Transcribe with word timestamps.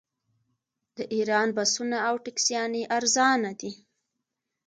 د 0.97 0.97
ایران 1.15 1.47
بسونه 1.57 1.97
او 2.07 2.15
ټکسیانې 2.25 2.83
ارزانه 2.97 3.51
دي. 3.59 3.71